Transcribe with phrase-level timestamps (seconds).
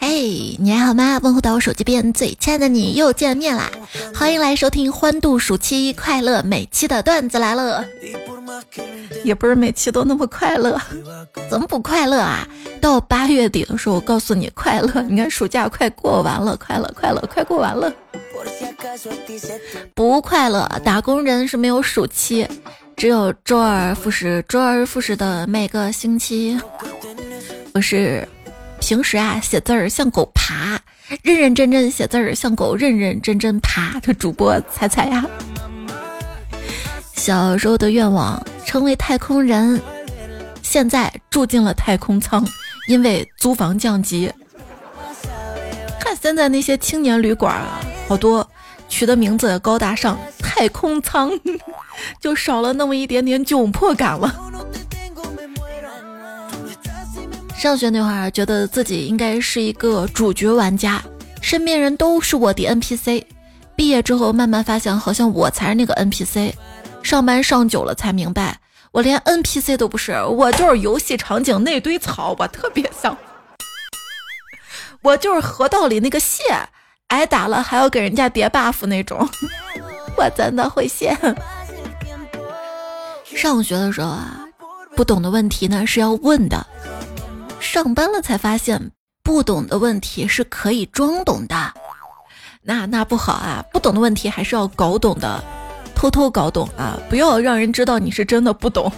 [0.00, 1.20] 嘿，你还好吗？
[1.22, 3.70] 问候到我手机边最亲爱的你，又见面啦！
[4.14, 7.84] 欢迎来收听欢度暑期快乐每期的段子来了。
[9.22, 10.80] 也不是每期都那么快乐，
[11.50, 12.48] 怎么不快乐啊？
[12.80, 15.02] 到八月底的时候，我告诉你快乐。
[15.02, 17.92] 你看暑假快过完了，快乐快乐快过完了。
[19.94, 22.48] 不快乐，打工人是没有暑期，
[22.98, 26.60] 只有周而复始、周而复始的每个星期。
[27.72, 28.28] 我是。
[28.80, 30.78] 平时啊，写字儿像狗爬，
[31.22, 33.98] 认认真真写字儿像狗认认真真爬。
[34.00, 35.24] 的主播彩彩呀，
[37.14, 39.80] 小时候的愿望成为太空人，
[40.62, 42.44] 现在住进了太空舱，
[42.88, 44.32] 因为租房降级。
[46.00, 48.48] 看现在那些青年旅馆啊，好多
[48.88, 51.30] 取的名字高大上，太空舱，
[52.20, 54.34] 就少了那么一点点窘迫感了。
[57.56, 61.02] 上学那会儿，觉得自己应该是一个主角玩家，
[61.40, 63.24] 身边人都是我的 NPC。
[63.74, 66.52] 毕业之后，慢慢发现好像我才是那个 NPC。
[67.02, 68.58] 上班上久了，才明白
[68.92, 73.16] 我连 NPC 都不是，我就是游戏场景那堆草，我特别像。
[75.02, 76.42] 我就是河道里那个蟹，
[77.08, 79.28] 挨打了还要给人家叠 buff 那种。
[80.16, 81.16] 我真的会谢。
[83.24, 84.46] 上学的时候啊，
[84.96, 86.66] 不懂的问题呢是要问的。
[87.60, 88.90] 上班了才发现，
[89.22, 91.72] 不懂的问题是可以装懂的，
[92.62, 93.64] 那那不好啊！
[93.72, 95.42] 不懂的问题还是要搞懂的，
[95.94, 96.98] 偷偷搞懂啊！
[97.08, 98.90] 不要让人知道你是真的不懂，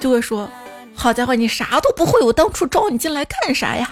[0.00, 0.48] 就会说：
[0.94, 3.88] 好家伙，你啥都不会，我当初招你进来干啥呀？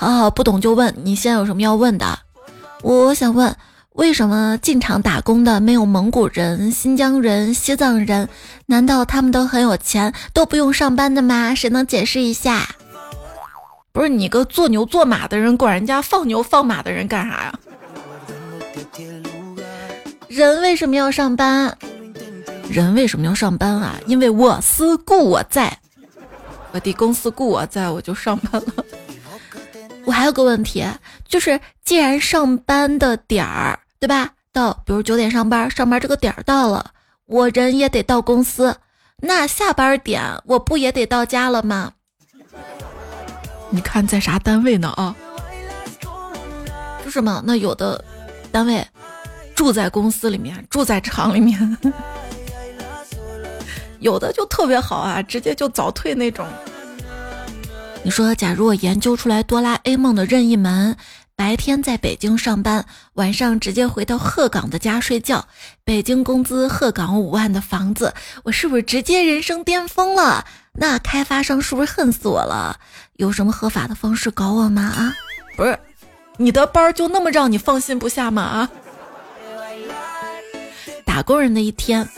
[0.00, 2.20] 好好，不懂就问，你现在有什么要问的？
[2.82, 3.54] 我想问。
[3.92, 8.30] 为什么进厂打工的没有蒙古人、新疆人、西藏人？
[8.64, 11.54] 难道他们都很有钱，都不用上班的吗？
[11.54, 12.66] 谁能解释一下？
[13.92, 17.58] 不是你个做牛做马的人，管人家放牛放马的人干啥呀？
[20.28, 21.76] 人为什么要上班？
[22.70, 23.96] 人为什么要上班啊？
[24.06, 25.78] 因为我司故我在，
[26.70, 28.84] 我的公司故我在，我就上班了。
[30.04, 30.84] 我还有个问题，
[31.28, 34.30] 就是既然上班的点儿，对吧？
[34.52, 36.90] 到比如九点上班，上班这个点儿到了，
[37.26, 38.76] 我人也得到公司，
[39.18, 41.92] 那下班点我不也得到家了吗？
[43.70, 45.14] 你看在啥单位呢啊？
[47.04, 48.04] 就是嘛，那有的
[48.50, 48.84] 单位
[49.54, 51.78] 住在公司里面，住在厂里面，
[54.00, 56.46] 有的就特别好啊，直接就早退那种。
[58.02, 60.96] 你说，假如我研究出来哆啦 A 梦的任意门，
[61.36, 65.46] 白天在北京上班，晚上直接回到鹤岗的家睡觉，
[65.84, 70.46] 北京工资鹤岗五万的房子，我是不是直接人生巅峰了？
[70.72, 72.80] 那开发商是不是恨死我了？
[73.16, 74.82] 有什么合法的方式搞我吗？
[74.82, 75.14] 啊，
[75.54, 75.78] 不是，
[76.38, 78.42] 你的班就那么让你放心不下吗？
[78.42, 78.70] 啊，
[81.04, 82.08] 打工人的一天。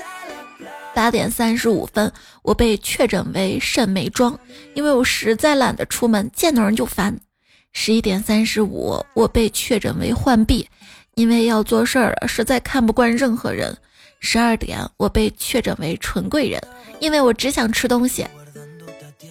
[0.95, 4.39] 八点三十五分，我被确诊为肾没装，
[4.75, 7.19] 因为我实在懒得出门，见到人就烦。
[7.73, 10.69] 十一点三十五，我被确诊为浣碧，
[11.15, 13.77] 因为要做事儿了，实在看不惯任何人。
[14.21, 16.63] 十二点，我被确诊为纯贵人，
[17.01, 18.27] 因为我只想吃东西。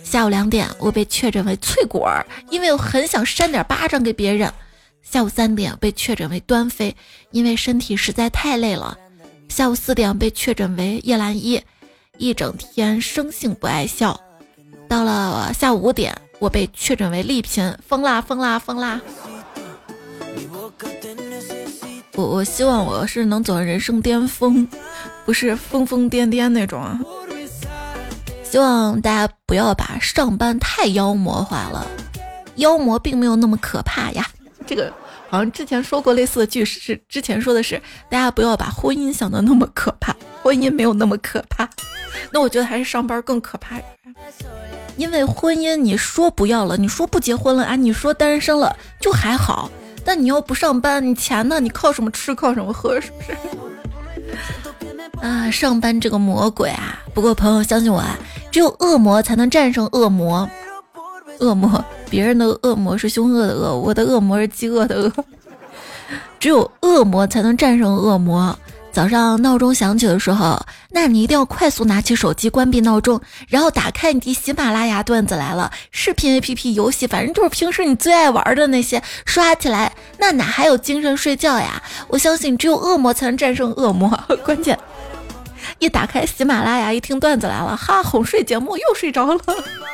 [0.03, 4.51] 下午两点，我被确诊为脆果儿，因为我很想扇点巴掌给别人。
[5.03, 6.95] 下午三点，被确诊为端妃，
[7.29, 8.97] 因为身体实在太累了。
[9.51, 11.61] 下午四点被确诊为叶兰依，
[12.17, 14.17] 一整天生性不爱笑。
[14.87, 19.01] 到了下午五点，我被确诊为丽萍，疯啦疯啦疯啦！
[22.13, 24.65] 我我希望我是能走人生巅峰，
[25.25, 26.97] 不是疯疯癫癫那种啊！
[28.43, 31.85] 希望大家不要把上班太妖魔化了，
[32.55, 34.25] 妖魔并没有那么可怕呀。
[34.65, 34.91] 这个。
[35.31, 41.69] 好像之前说过类似的句式，之前说的是大家不要把婚姻想的那么可怕， 婚姻没有那么可怕。
[42.31, 43.77] 那我觉得还是上班更可怕，
[44.97, 49.71] 因为婚姻你说不要了，你说不结婚了啊，你说单身了就还好，
[50.03, 51.61] 但你要不上班，你钱呢？
[51.61, 52.35] 你靠什么吃？
[52.35, 52.99] 靠什么喝？
[52.99, 53.37] 是不是？
[55.25, 56.99] 啊，上班这个魔鬼啊！
[57.13, 58.19] 不过朋友相信我啊，
[58.51, 60.49] 只有恶魔才能战胜恶魔。
[61.39, 65.13] 恶魔，别人的恶魔是凶恶的恶，我的恶魔是饥饿的饿。
[66.41, 68.53] 只有恶魔才能战胜恶魔。
[68.91, 70.59] 早上闹钟响起的时候，
[70.89, 81.81] 那你一定要快速拿起手机，关闭闹钟，然后打开你的喜马拉雅段子来了视频 APP、游戏，反正就是平时你最爱玩的那些，刷起来，那哪还有精神睡觉呀？
[82.09, 84.09] 我相信只有恶魔才能战胜恶魔。
[84.43, 84.77] 关键，
[85.81, 89.41] 一打开喜马拉雅，一听段子来了，哈，哄睡节目又睡着了。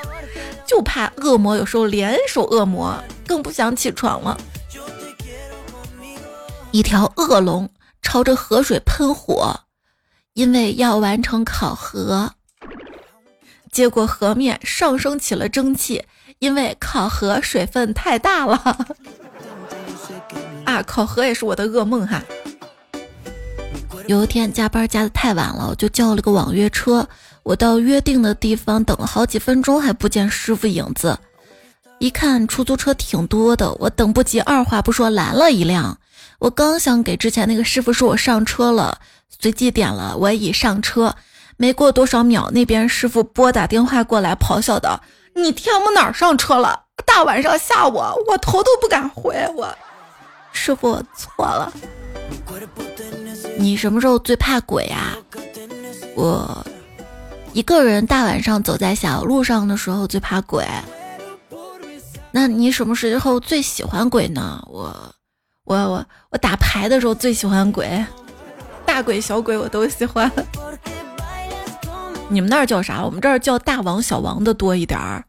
[0.68, 2.94] 就怕恶魔有时候联手恶魔，
[3.26, 4.38] 更不想起床了。
[6.72, 7.70] 一条恶龙
[8.02, 9.62] 朝着河水喷火，
[10.34, 12.34] 因为要完成考核。
[13.72, 16.04] 结果河面上升起了蒸汽，
[16.40, 18.78] 因为考核水分太大了。
[20.66, 22.22] 啊，考核也是我的噩梦哈。
[24.08, 27.08] 有一天加班加的太晚了，我就叫了个网约车。
[27.44, 31.20] 我到约定的地方等了好几分钟，还不见师傅影子。
[32.00, 35.98] 一看出租车挺多的，我等不及，二话不说拦了一辆。
[36.40, 38.98] 我刚想给之前那个师傅说我上车了，
[39.40, 41.14] 随即点了我已上车。
[41.58, 45.02] 没过多少秒，那边师傅拨打电话过来，咆哮道
[45.36, 46.84] ：“你天母哪儿上车了？
[47.06, 49.68] 大晚上吓我，我头都不敢回。”我
[50.54, 51.74] 师傅错了。
[53.60, 55.18] 你什么时候最怕鬼啊？
[56.16, 56.66] 我
[57.54, 60.66] 一个人大晚上走在小路上的时候最怕鬼。
[62.32, 64.64] 那你什么时候最喜欢鬼呢？
[64.70, 65.16] 我
[65.64, 68.06] 我我我打牌的时候最喜欢鬼，
[68.86, 70.32] 大鬼小鬼我都喜欢。
[72.30, 73.04] 你们那儿叫啥？
[73.04, 75.26] 我们这儿叫大王小王的多一点儿。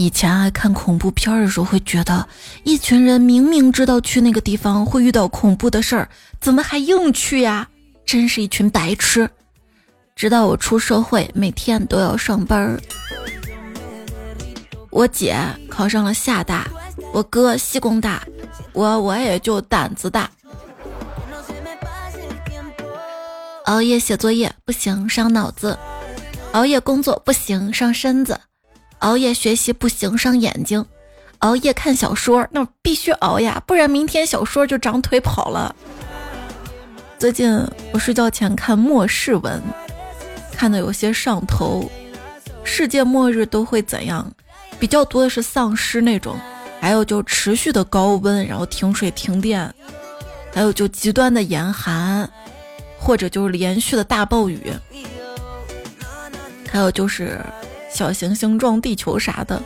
[0.00, 2.28] 以前啊，看恐怖片的时候会觉得，
[2.62, 6.08] 一群人明明知道去那个地方会遇到恐怖的事儿，
[6.40, 7.68] 怎么还硬去呀？
[8.06, 9.28] 真是一群白痴。
[10.14, 12.80] 直到我出社会，每天都要上班儿。
[14.90, 15.36] 我姐
[15.68, 16.68] 考上了厦大，
[17.12, 18.22] 我哥西工大，
[18.72, 20.30] 我我也就胆子大。
[23.64, 25.76] 熬夜写作业不行，伤脑子；
[26.52, 28.34] 熬夜工作不行，伤身子；
[29.00, 30.82] 熬夜学习不行，伤眼睛；
[31.38, 35.74] 熬夜看小说那必须熬呀，不然明天小说就长腿跑了。
[37.18, 37.50] 最近
[37.92, 39.62] 我睡觉前看末世文，
[40.52, 41.90] 看的有些上头。
[42.64, 44.30] 世界末日都会怎样？
[44.78, 46.36] 比较多的是丧尸那种，
[46.80, 49.74] 还有就持续的高温，然后停水停电，
[50.52, 52.28] 还有就极端的严寒。
[53.00, 54.72] 或者就是连续的大暴雨，
[56.68, 57.40] 还有就是
[57.90, 59.62] 小行星撞地球啥的。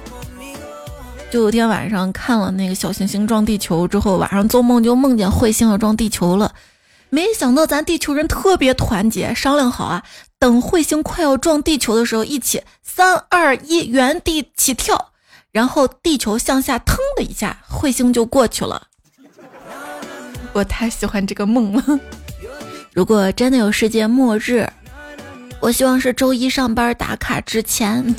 [1.31, 6.55] 就有天晚上看了那个小行星撞地球之后，晚上做梦就梦见彗星要撞地球了。
[7.09, 10.03] 没想到咱地球人特别团结，商量好啊，
[10.39, 15.13] 等彗星快要撞地球的时候，一起三二一，原地起跳，
[15.51, 18.89] 然后地球向下腾的一下，彗星就过去了。
[20.53, 22.01] 我太喜欢这个梦了。
[22.93, 24.71] 如果真的有世界末日，
[25.63, 28.15] 我希望是周一上班打卡之前，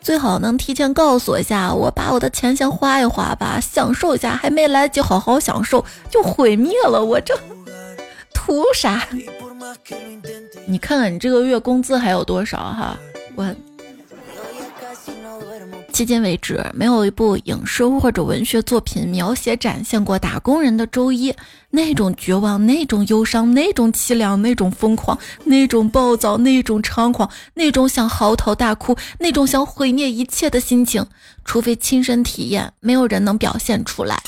[0.00, 7.38] 最好能提前告诉我一下，我把我的钱先花一花吧，享受一下，还没来得及好好享受就毁灭了，我这
[8.34, 9.06] 图啥？
[10.66, 12.98] 你看看你这个月工资还有多少哈？
[13.36, 13.54] 我。
[15.96, 21.34] 迄今为止，没有一部影视或者文学作品描写展现过打工人的周一
[21.70, 31.02] 那种绝望、那种忧伤、那种凄凉、那种疯狂、那种暴躁、那种猖狂、那种想嚎啕大哭、那种想毁灭一切的心情。
[31.46, 34.18] 除非亲身体验，没有人能表现出来。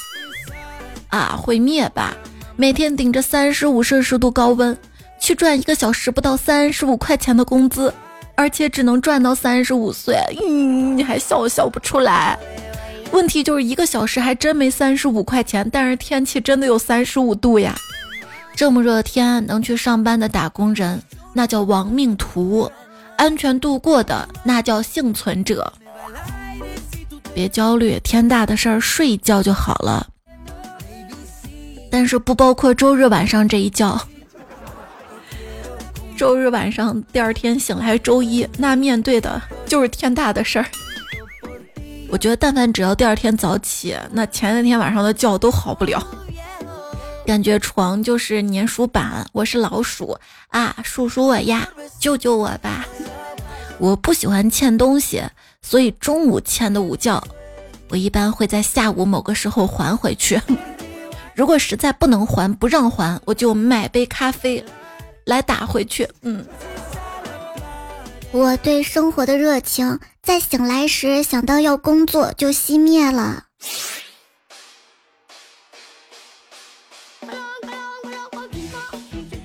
[1.08, 2.16] 啊，毁灭吧！
[2.56, 4.74] 每天顶着三十五摄氏度高温，
[5.20, 7.92] 去赚一个小时不到三十五块钱的工资。
[8.38, 10.14] 而且只能赚到三十五岁，
[10.46, 12.38] 嗯，你还笑我笑不出来。
[13.10, 17.74] 问题就是一个小时还真没三十五块钱，但是天气真的有三十五度呀。
[18.54, 22.70] 这么热的天能去上班的打工人，那叫亡命徒；
[23.16, 25.72] 安全度过的，那叫幸存者。
[27.34, 30.06] 别焦虑，天大的事儿睡一觉就好了。
[31.90, 34.00] 但是不包括周日晚上这一觉。
[36.18, 40.66] 周日晚上，第二天醒来周一，那面对的就是天大的事儿。
[42.10, 46.04] 我觉得，但凡只要第二天早起，那前一天晚上的觉都好不了。
[47.24, 51.68] 感觉床就是粘鼠板，我是老鼠啊，叔叔我呀，
[52.00, 52.84] 救救我吧！
[53.78, 55.22] 我不喜欢欠东西，
[55.62, 57.22] 所以中午欠的午觉，
[57.90, 60.40] 我一般会在下午某个时候还回去。
[61.36, 64.64] 如果实在不能还，不让还，我就买杯咖啡。
[65.28, 66.44] 来打回去，嗯。
[68.32, 73.44] 我对生活的热情，在醒来时想到要工作就熄灭了。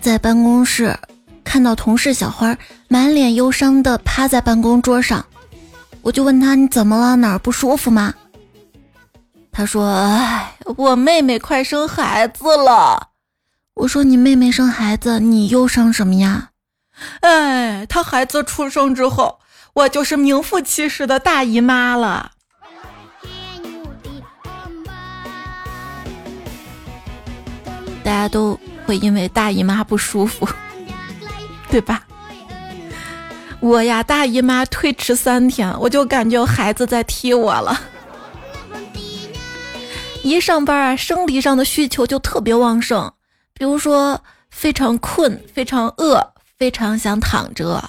[0.01, 0.97] 在办公室
[1.43, 5.25] 看到同事小花满脸忧伤的趴在办公桌上，
[6.01, 7.15] 我就问他：“你怎么了？
[7.15, 8.13] 哪儿不舒服吗？”
[9.51, 13.09] 他说：“哎，我妹妹快生孩子了。”
[13.75, 16.49] 我说：“你妹妹生孩子，你忧伤什么呀？”
[17.21, 19.39] 哎，她孩子出生之后，
[19.73, 22.31] 我就是名副其实的大姨妈了。
[28.03, 30.47] 大家都会因为大姨妈不舒服，
[31.69, 32.03] 对吧？
[33.59, 37.81] 我呀，大姨妈推迟三天，我就感觉孩子在踢我了。
[40.21, 43.13] 一上班啊，生理上的需求就特别旺盛，
[43.63, 47.81] 比如说非常困、非常饿、非常想躺着。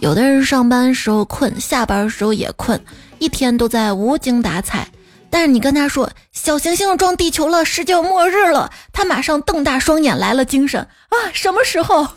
[0.00, 2.82] 有的人上班时候困，下班时候也困，
[3.18, 4.88] 一天都在无精打采。
[5.28, 11.14] 但是你跟他说小行星撞地球了，世界末日了，他马上瞪大双眼来了精神啊！
[11.34, 12.08] 什么时候？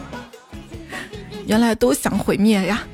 [1.48, 2.86] 原来都想毁灭呀！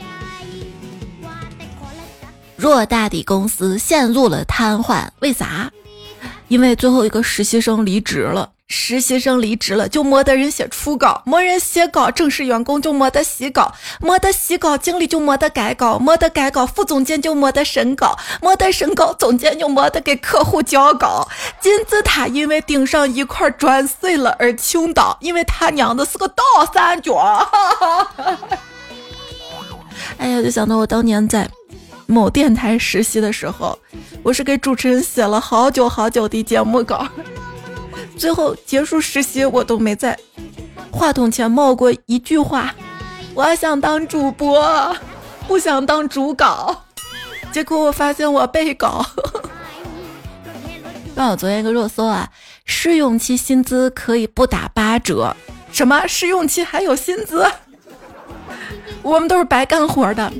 [2.56, 5.72] 偌大的公司陷入了瘫痪，为啥？
[6.52, 8.50] 因为最后一个实习生离职了。
[8.68, 21.26] 实习生离职了，就没得人写初稿，没人写稿，正式员工就没得洗稿，没得洗稿，经理就没得改稿，没得改稿，副总监就没得审稿，没得审稿，总监就没得给客户交稿。
[21.58, 26.42] 金字塔因为顶上一块砖碎了而倾倒，因为他娘的是个倒
[26.72, 27.16] 三角。
[30.18, 31.48] 哎呀，就想到我当年在
[32.06, 33.78] 某电台实习的时候，
[34.22, 37.06] 我是给主持人写了好久好久的节目稿。
[38.16, 40.18] 最后结束实习，我都没在
[40.90, 42.74] 话筒前冒过一句话。
[43.34, 44.94] 我想当主播，
[45.48, 46.84] 不想当主稿。
[47.50, 49.04] 结果我发现我被稿。
[51.16, 52.28] 刚好昨天一个热搜啊，
[52.64, 55.34] 试用期薪资可以不打八折。
[55.70, 57.46] 什么试用期还有薪资？
[59.02, 60.32] 我们都是白干活的。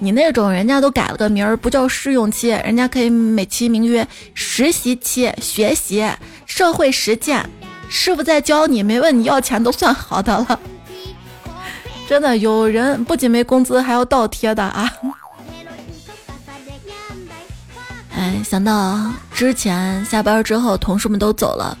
[0.00, 6.08] 你那种人家都改了个名儿，不叫试用期，人家可以美其名曰实习期，学习。
[6.46, 7.44] 社会实践，
[7.88, 10.58] 师傅在教你，没问你要钱都算好的了。
[12.08, 14.90] 真的有人不仅没工资，还要倒贴的啊！
[18.16, 18.98] 哎，想到
[19.32, 21.76] 之前下班之后，同事们都走了，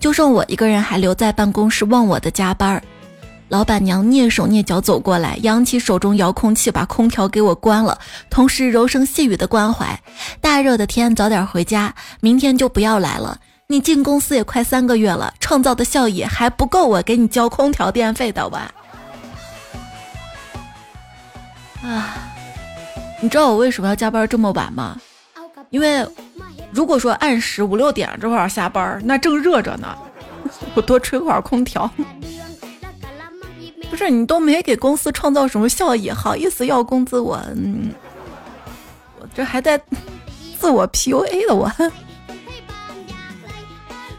[0.00, 2.82] 就剩我一个人还留在办公室忘我的加班。
[3.48, 7.96] 老板娘蹑手蹑脚走过来，扬起手中遥控器，把空调给我关了，
[8.28, 10.00] 同时柔声细语的关怀：
[10.40, 13.38] 大热的天，早点回家，明天就不要来了。
[13.68, 18.72] 你进公司也快三个月了，创造的效益还不够我给你交空调电费的吧？
[21.82, 22.16] 啊，
[23.20, 24.96] 你知道我为什么要加班这么晚吗？
[25.70, 26.04] 因为
[26.72, 29.96] 如果说按时五六点这会儿下班，那正热着呢，
[30.74, 31.88] 我多吹会儿空调。
[33.90, 37.18] 不是你都没给公司创造什么效益，好意思要工资？
[37.18, 37.92] 我，嗯
[39.20, 39.80] 我这还在
[40.58, 41.70] 自我 PUA 的我。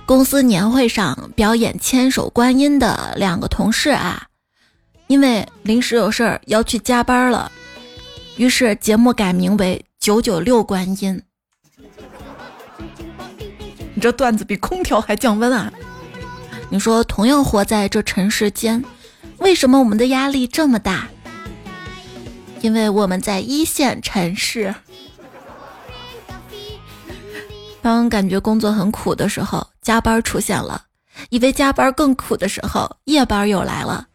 [0.05, 4.27] 公司年会上表演千手观音的两个同事啊，
[5.07, 7.51] 因为临时有事儿要去加班了，
[8.37, 11.21] 于是节目改名为“九九六观音”。
[13.93, 15.71] 你这段子比空调还降温啊！
[16.69, 18.81] 你说，同样活在这尘世间，
[19.39, 21.07] 为什么我们的压力这么大？
[22.61, 24.73] 因为我们在一线城市。
[27.81, 30.81] 当感觉工作很苦的时候，加班出现了；
[31.29, 34.05] 以为加班更苦的时候，夜班又来了；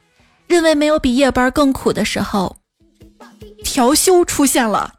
[0.47, 2.57] 认为没有比夜班更苦的时候，
[3.65, 4.95] 调休出现了。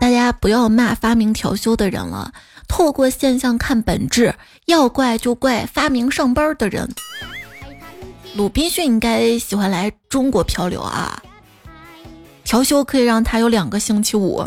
[0.00, 2.32] 大家不要骂发明调休的人了，
[2.68, 4.34] 透过现象看本质，
[4.66, 6.88] 要怪就怪发明上班的人。
[8.34, 11.22] 鲁滨逊应该喜欢来中国漂流啊！
[12.42, 14.44] 调休可以让他有两个星期五。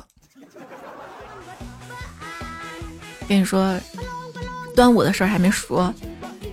[3.28, 3.80] 跟你说，
[4.76, 5.94] 端午的事儿还没说，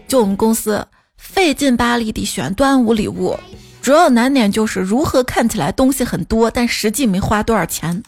[0.07, 3.39] 就我们公司费劲巴力地选端午礼物，
[3.81, 8.03] 主要难点就是如何看起来东西很多，但实际没花多少钱。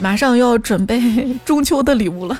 [0.00, 2.38] 马上要准备中秋的礼物了，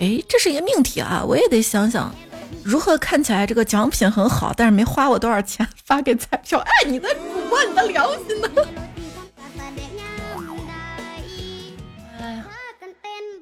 [0.00, 2.14] 哎，这是一个命题啊，我也得想想，
[2.62, 7.20] 如何看起来这个奖品很好，但是没花我多少钱，发给彩票，哎，你的主
[7.50, 8.48] 播，你的良心呢？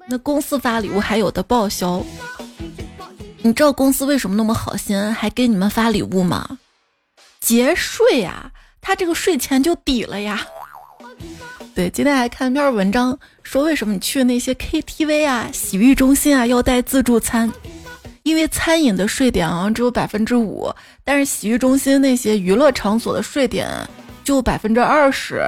[0.09, 2.05] 那公司发礼物还有的报销，
[3.43, 6.59] 你知道公司为什么那么好心还给你们发礼物吗？
[7.41, 8.51] 节税呀，
[8.81, 10.47] 他这个税钱就抵了呀。
[11.75, 17.51] 对，今天还看一篇文章说，为什么你去那些 KTV 啊、洗浴中心啊要带自助餐？
[18.25, 23.69] 因为餐饮的税点啊只有百分之五，但是洗浴中心那些娱乐场所的税点
[24.23, 25.43] 就百分之二十。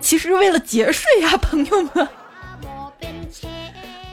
[0.00, 2.08] 其实为了节税呀，朋友们。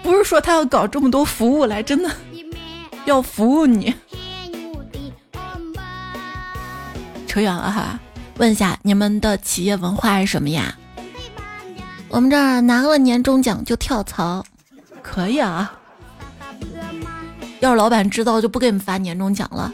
[0.02, 2.10] 不是说他要搞这么多服务来，真的
[3.06, 3.94] 要服务你。
[7.28, 8.00] 扯远了哈，
[8.40, 10.74] 问一下你们的企业文化是什么呀？
[12.08, 14.46] 我们这儿拿了年终奖就跳槽，
[15.04, 15.78] 可以啊。
[17.60, 19.74] 要是老板知道，就不给你们发年终奖了。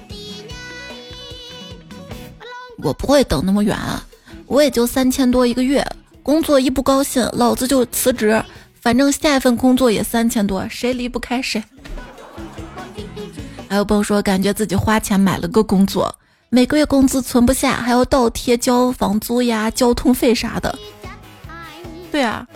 [2.80, 4.04] 我不会等那么远啊，
[4.48, 5.86] 我也就三千多一个月，
[6.24, 8.44] 工作一不高兴，老子就辞职。
[8.82, 11.64] 反正下一份工作也三千多，谁离不开谁。
[13.70, 16.16] 还有朋友说，感觉自己花钱买了个工作，
[16.56, 20.74] 每个月工资存不下，还要倒贴交房租呀、交通费啥的。
[22.10, 22.48] 对啊，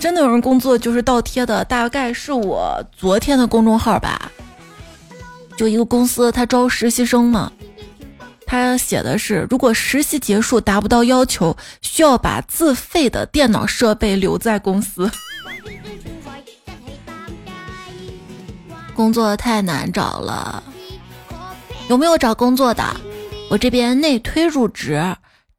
[0.00, 4.32] 真的有人工作就是倒贴的，大概是我昨天的公众号吧。
[5.56, 7.52] 就一个公司，他招实习生嘛，
[8.48, 15.08] 他写的是，如果实习结束达不到要求，需要把自费的电脑设备留在公司。
[18.92, 20.60] 工作太难找了，
[21.88, 22.82] 有没有找工作的？
[23.48, 25.00] 我这边内推入职，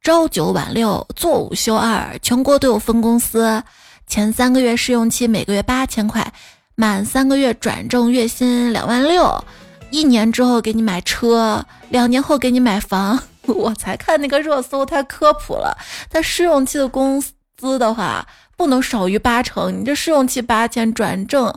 [0.02, 3.62] 朝九晚六，做五休二，全国都有分公司。
[4.06, 6.30] 前三个月试用期每个月八千块，
[6.74, 9.42] 满三个月转正，月薪两万六。
[9.90, 13.18] 一年之后给你买车，两年后给你买房。
[13.46, 15.74] 我才看那个热搜，太科普了。
[16.10, 17.18] 他试用期的工
[17.56, 19.80] 资的话，不能少于八成。
[19.80, 21.52] 你这试用期八千，转正。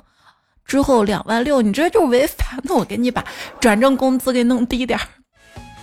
[0.66, 2.58] 之后两万六，你这就违法。
[2.64, 3.22] 那我给你把
[3.60, 5.06] 转正工资给弄低点儿。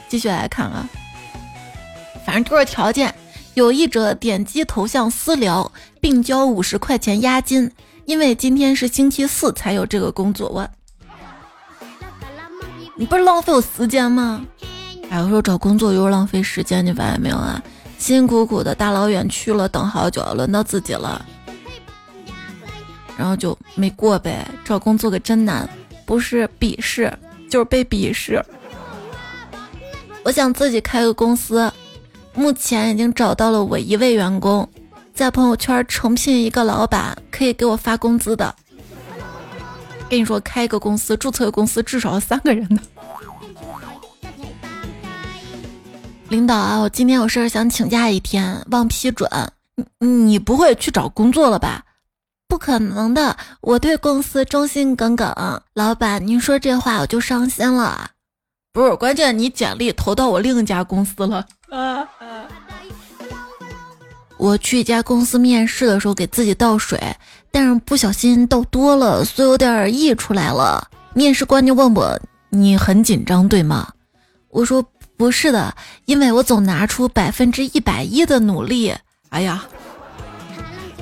[0.08, 0.88] 继续来看啊，
[2.24, 3.14] 反正都是条件。
[3.54, 7.70] 有意者点击头像私聊，并交五十块钱押金。
[8.04, 10.68] 因为今天是星期四才有这个工作，我
[12.96, 14.46] 你不是浪费我时间吗？
[15.10, 17.62] 哎，我说找工作又是浪费时间，你发现没有啊？
[17.98, 21.24] 辛辛苦苦的大老远去了，等好久，轮到自己了。
[23.16, 25.68] 然后就没过呗，找工作可真难，
[26.06, 27.12] 不是鄙视
[27.50, 28.42] 就是被鄙视。
[30.24, 31.72] 我想自己开个公司，
[32.34, 34.68] 目前已经找到了我一位员工，
[35.14, 38.54] 在朋友圈诚聘一个老板，可以给我发工资的。
[40.10, 42.82] 跟你说，开一个公司，注册个公司至少要三个人的。
[46.28, 49.30] 领导啊，我今天有事儿想请假一天，忘批准。
[49.98, 51.84] 你你不会去找工作了吧？
[52.46, 55.34] 不可能的，我对公司忠心耿耿。
[55.74, 58.10] 老板，您说这话我就伤心了。
[58.78, 61.44] 不是，关键你简历投到我另一家公司了。
[61.68, 62.46] 啊啊！
[64.38, 66.96] 我去一家公司面试的时候给自己倒水，
[67.50, 70.88] 但是不小心倒多了，所以有点溢出来了。
[71.12, 72.16] 面试官就问我
[72.50, 73.88] ：“你很紧张对吗？”
[74.50, 74.80] 我说
[75.18, 78.94] ：“不是的，因为我总拿出百分之一百一的努力。”
[79.30, 79.66] 哎呀！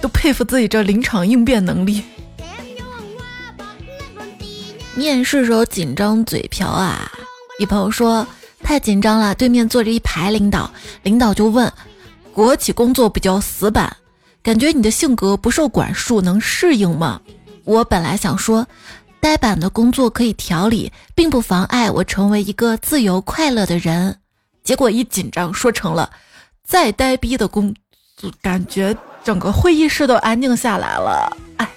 [0.01, 2.03] 都佩服自己这临场应变能力。
[4.95, 7.13] 面试时候紧张嘴瓢啊！
[7.59, 8.27] 一朋友说
[8.63, 10.71] 太紧张了，对面坐着一排领导，
[11.03, 11.73] 领导就问：
[12.33, 13.97] 国企工作比较死板，
[14.43, 17.21] 感觉你的性格不受管束，能适应吗？
[17.65, 18.67] 我本来想说，
[19.21, 24.19] 呆板的工作可以调理，并不妨碍我成为一个自由快乐的人。
[24.63, 26.11] 结果一紧张说成了
[26.63, 27.75] 再呆逼的工
[28.17, 28.97] 作，感觉。
[29.25, 31.69] 整个会议室都安静下来了，哎，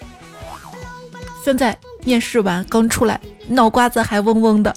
[1.44, 4.76] 现在面试完刚出来，脑瓜子还嗡嗡的。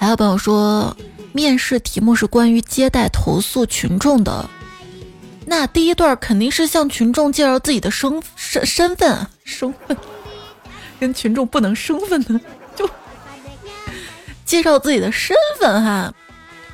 [0.00, 0.96] 还有朋友说，
[1.34, 4.48] 面试题目是关于接待投诉群众的，
[5.44, 9.94] 那第一段肯定是向群众介绍自己的身身身份，身份
[10.98, 12.40] 跟群众不能身份的，
[12.74, 12.88] 就
[14.46, 16.10] 介绍自己的身份哈。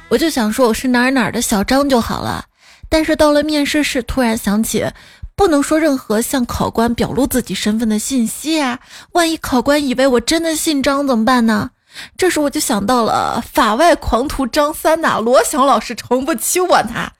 [0.08, 2.44] 我就想说我是哪儿哪儿的小张就好了，
[2.88, 4.86] 但是到了面试室，突然想起
[5.34, 8.78] 不能说任何向考官表露自己身份的信息啊！
[9.10, 11.72] 万一考官以为我真的姓张怎么办呢？
[12.16, 17.12] 这时我就想到了法外狂徒张三呐，罗翔老师承不起我呐。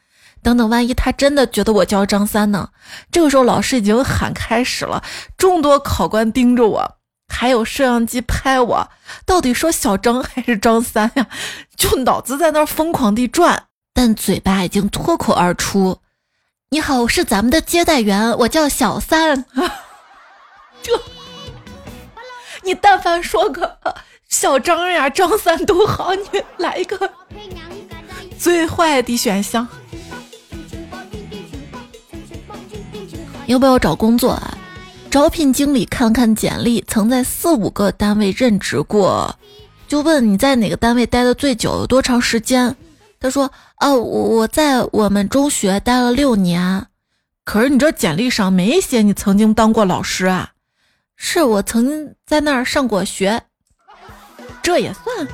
[0.42, 2.70] 等等，万一他真的觉得我叫张三呢？
[3.10, 5.02] 这个时候老师已经喊开始了，
[5.36, 6.96] 众多考官盯着我。
[7.28, 8.88] 还有摄像机拍我，
[9.24, 11.26] 到底说小张还是张三呀？
[11.76, 15.98] 就脑子在那儿疯狂地转，但嘴巴已经脱口而出
[16.70, 19.44] ：“你好，我是咱们的接待员，我叫小三。”
[20.80, 20.92] 这，
[22.62, 23.76] 你但凡说个
[24.28, 27.10] 小张呀、张三都好，你来一个
[28.38, 29.66] 最坏的选项。
[33.46, 34.58] 要不要找工作啊？
[35.10, 39.38] 招聘经理看了看简历，曾在四五个单位任职过，
[39.86, 42.74] 就问你在哪个单位待的最久，有多长时间？
[43.20, 46.86] 他说：“啊，我我在我们中学待了六年。”
[47.44, 50.50] 可是你这简历上没写你曾经当过老师啊？
[51.14, 53.44] 是我曾经在那儿上过学，
[54.66, 55.28] 这也算。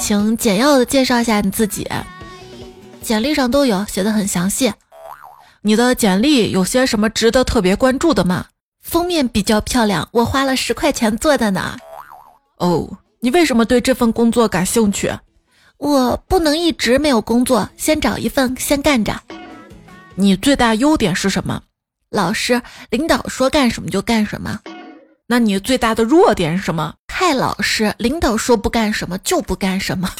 [0.00, 1.88] 请简要的介绍一下你自己，
[3.00, 4.72] 简历上都有写的很详细。
[5.62, 8.46] 你的简历有些什么值得特别关注的吗？
[8.82, 11.76] 封面比较漂亮，我花了十块钱做的呢。
[12.56, 15.12] 哦，你为什么对这份工作感兴趣？
[15.78, 19.22] 我不能一直没有工作，先找一份先干着。
[20.16, 21.62] 你最大优点是什么？
[22.10, 24.58] 老师，领导说干什么就干什么。
[25.26, 26.94] 那你最大的弱点是什么？
[27.06, 30.10] 太老实，领导说不干什么就不干什么。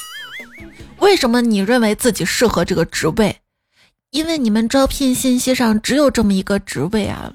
[1.00, 3.40] 为什么你认为自己适合这个职位？
[4.10, 7.32] 因为你们招聘信息上只有这么一个职位啊。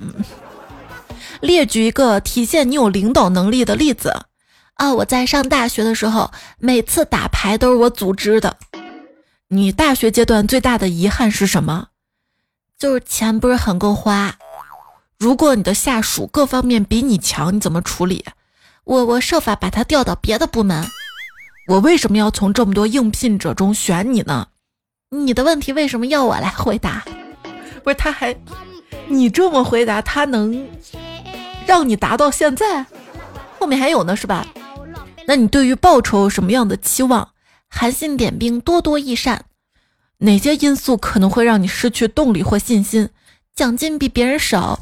[1.41, 4.13] 列举一个体现你有领导能力的例子。
[4.75, 4.93] 啊！
[4.93, 8.55] 我在上大学的时候，每次打牌都是我组织的。
[9.49, 11.87] 你大学阶段最大的遗憾是什么？
[12.77, 14.33] 就是钱不是很够花。
[15.19, 18.23] 如果你的下属各方面比你强，你怎么处理？
[18.85, 20.87] 我我设法把他调到别的部门。
[21.67, 24.47] 我为什么要从这么多应聘者中选你呢？
[25.09, 27.03] 你的问题为什么要我来回答？
[27.83, 28.33] 不是他还，
[29.09, 30.65] 你这么回答，他能
[31.67, 32.85] 让你达到现在？
[33.59, 34.47] 后面还有呢，是吧？
[35.27, 37.31] 那你对于报酬有什么样的期望？
[37.67, 39.43] 韩信点兵，多多益善。
[40.19, 43.09] 哪些因素可能会让你失去动力或信心？
[43.55, 44.79] 奖金比别人少。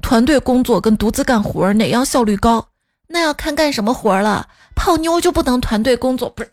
[0.00, 2.68] 团队工作跟独自干活哪样效率高？
[3.08, 4.48] 那要看干什么活了。
[4.74, 6.28] 泡妞就不能团队工作？
[6.30, 6.50] 不是，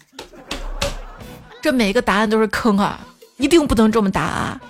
[1.61, 2.99] 这每个答案都是坑啊！
[3.37, 4.61] 一定不能这么答啊！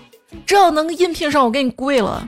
[0.46, 2.26] 这要能应聘上，我给你跪了。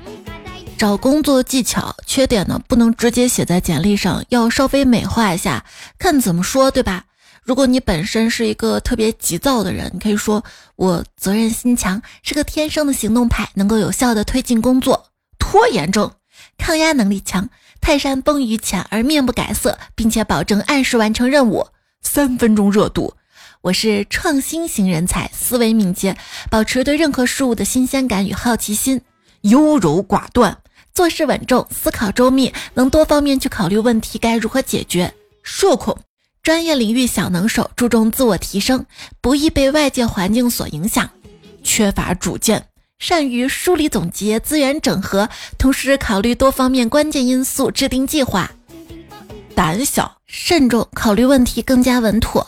[0.78, 5.64] 找工作技巧缺点呢，不能直接写在简历上，要稍微美化一下，
[5.98, 7.06] 看怎么说，对吧？
[7.44, 10.44] 如果你本身是一个特别急躁的人，你可以说
[10.76, 15.08] 我责任心强，是个天生的行动派，能够有效的推进工作。
[15.38, 16.12] 拖延症，
[16.58, 17.50] 抗压能力强，
[17.82, 21.68] 泰山崩于前而面不改色，并且保证按时完成任务。
[22.02, 23.16] 三分钟热度，
[23.62, 26.18] 我是创新型人才，思维敏捷，
[26.50, 29.02] 保持对任何事物的新鲜感与好奇心，
[29.42, 30.58] 优柔寡断。
[30.94, 35.14] 做事稳重，思考周密，能多方面去考虑问题该如何解决。
[35.42, 35.98] 社恐，
[36.44, 38.86] 专业领域小能手，注重自我提升，
[39.22, 41.10] 不易被外界环境所影响。
[41.64, 42.68] 缺乏主见，
[43.00, 48.52] 善于梳理总结，资源整合，同时考虑多方面关键因素，制定计划。
[49.56, 52.46] 胆小，慎重，考虑问题更加稳妥，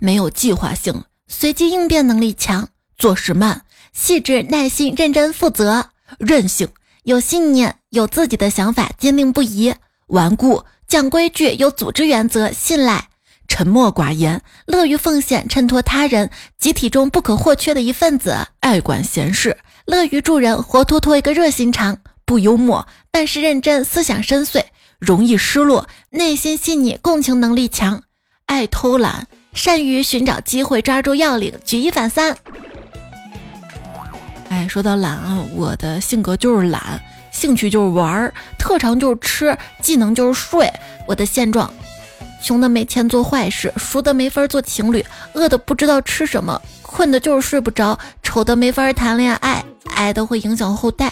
[0.00, 5.86] 没有计划性，随机应变能力强，做事慢，细致耐心，认真负责，
[6.18, 6.68] 任性。
[7.02, 9.74] 有信念，有自己的想法，坚定不移；
[10.06, 13.08] 顽固，讲规矩，有组织原则，信赖；
[13.54, 24.64] 沉默寡言，乐于奉献，衬托他人，集体中不可或缺的一份子；爱管闲事，乐于助人，活脱脱一个热心肠；不幽默，办事认真，思想深邃，
[24.98, 28.00] 容易失落，内心细腻，共情能力强；
[28.46, 32.36] 爱偷懒，善于寻找机会，抓住要领，举一反三。
[34.48, 40.68] 哎，说到懒啊，我的性格就是懒，兴趣就是玩儿，特长就是吃，技能就是睡。
[41.06, 41.72] 我的现状，
[42.44, 45.02] 穷的没钱做坏事，熟的没法做情侣，
[45.32, 51.10] 饿的不知道吃什么，困的就是睡不着，丑的没法谈恋爱，矮的会影响后代。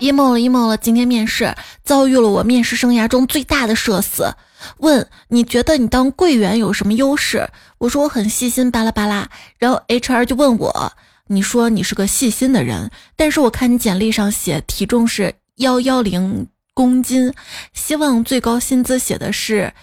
[0.00, 1.52] emo 了 emo 了，今天面试
[1.82, 4.30] 遭遇了我面试生涯中最大的社死。
[4.76, 7.48] 问你觉得你当柜员有什么优势？
[7.78, 9.26] 我说我很细心，巴拉巴拉。
[9.56, 10.92] 然后 HR 就问我，
[11.28, 16.46] 你说你是个细心的人，但是我看你简历上写体重是幺幺零
[16.78, 17.34] 公斤，
[17.72, 19.74] 希望最高薪资写的是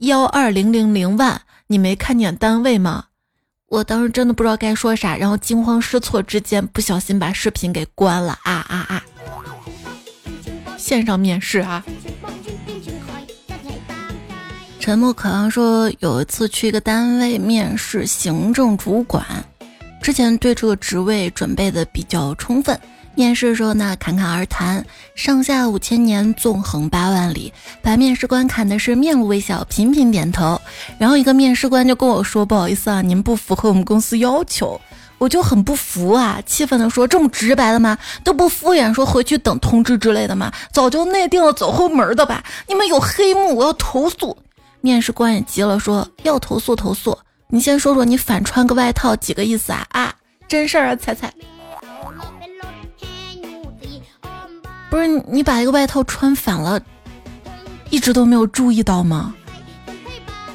[0.00, 3.06] 幺二零零零万，你没看见单位吗？
[3.70, 9.02] 我当时真的不知道该说啥，然后惊慌失措之间不小心把视频给关了啊啊啊！
[10.76, 11.82] 线上面试啊。
[14.78, 19.24] 沉默可望说，有一次去一个单位面试行政主管，
[20.02, 22.78] 之前对这个职位准备的比较充分。
[23.14, 30.60] 面试的时候呢，侃侃而谈，上下五千年，纵横八万里，把面试官看的是面露微笑，频频点头。
[30.98, 34.80] 然后一个面试官就跟我说：“不好意思啊，您不符合我们公司要求。”
[35.18, 37.96] 我就很不服啊，气愤的说：“这么直白的吗？
[38.24, 40.50] 都不敷衍，说回去等通知之类的吗？
[40.72, 42.42] 早就内定了走后门的吧？
[42.66, 44.36] 你们有黑幕，我要投诉。”
[44.80, 47.16] 面试官也急了，说要投诉投诉。
[47.48, 49.86] 你先说说你反穿个外套几个意思啊？
[49.90, 50.14] 啊，
[50.48, 51.32] 真事儿啊，猜猜。
[54.92, 56.78] 不是你把一个外套穿反了，
[57.88, 59.34] 一直都没有注意到吗？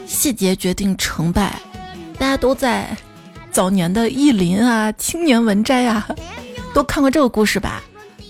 [0.06, 1.60] 细节决定成败，
[2.20, 2.96] 大家都在
[3.52, 6.08] 早年的意林啊、青年文摘啊，
[6.72, 7.82] 都看过这个故事吧？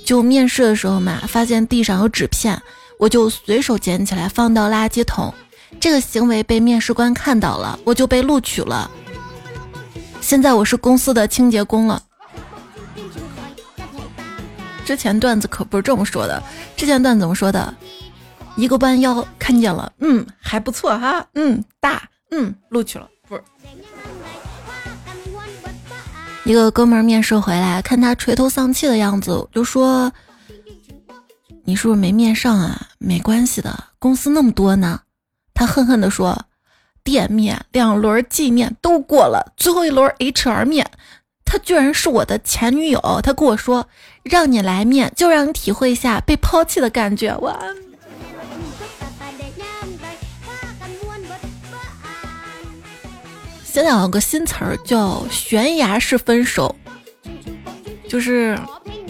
[0.05, 2.57] 就面试的时候嘛，发现地上有纸片，
[2.97, 5.33] 我就随手捡起来放到垃圾桶。
[5.77, 8.89] 这个行为被面试官看到了，我就被录取了。
[10.21, 12.01] 现在我是公司的清洁工了。
[14.88, 16.41] 之前段子可不是这么说的，
[16.78, 17.73] 之前段子怎么说的？
[18.56, 23.43] 一个弯腰看见了，嗯，还不错哈，嗯，大，嗯，录取了，不是。
[26.45, 30.10] 一个哥们儿面试回来，看他垂头丧气的样子，就说
[31.65, 32.88] ：“你是不是没面上啊？
[32.97, 35.02] 没关系的，公司那么多呢。”
[35.54, 36.45] 他恨恨地说
[37.04, 40.89] ：“店面、两轮纪面都过了，最后一轮 HR 面，
[41.47, 42.99] 他居然是我的前女友。
[43.23, 43.88] 他跟我说，
[44.23, 47.57] 让你来面，就让你体会一下被抛弃的感觉。”哇！
[53.63, 56.75] 现在有个新词儿叫“悬崖式分手”，
[58.10, 58.57] 就是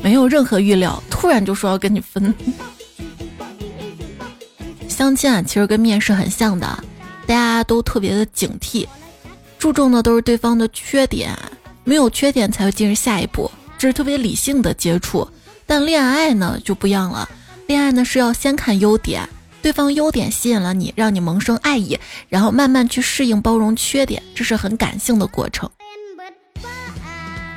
[0.03, 2.35] 没有任何预料，突然就说要跟你分。
[4.89, 6.67] 相亲啊，其实跟面试很像的，
[7.25, 8.85] 大家都特别的警惕，
[9.57, 11.33] 注重的都是对方的缺点，
[11.87, 15.25] 没有缺点才会进入下一步，这是特别理性的接触。
[15.65, 17.29] 但恋爱呢就不一样了，
[17.65, 19.27] 恋爱呢是要先看优点。
[19.61, 21.97] 对方优点吸引了你，让你萌生爱意，
[22.27, 25.69] 然后慢慢去适应包容缺点，这是很感性的过程。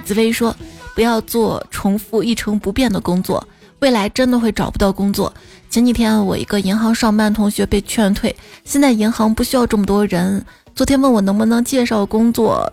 [0.04, 0.54] 紫薇说
[0.94, 3.44] ：“不要做重复一成不变的工作，
[3.80, 5.32] 未来真的会找不到工作。”
[5.68, 10.44] 前几天我一个银行上班同学被劝退，现在银行不需要这么多人。
[10.72, 12.72] 昨天问我能不能介绍工作，